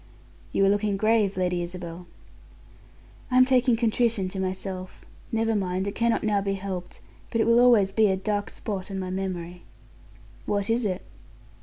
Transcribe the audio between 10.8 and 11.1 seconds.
it?"